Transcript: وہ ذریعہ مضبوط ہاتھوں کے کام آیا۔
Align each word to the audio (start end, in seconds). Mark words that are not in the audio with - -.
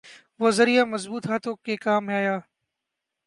وہ 0.39 0.49
ذریعہ 0.51 0.83
مضبوط 0.85 1.23
ہاتھوں 1.29 1.55
کے 1.65 1.75
کام 1.77 2.09
آیا۔ 2.09 2.35